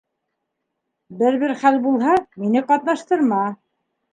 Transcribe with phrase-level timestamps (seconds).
[1.19, 3.45] Бер-бер хәл булһа, мине ҡатнаштырма.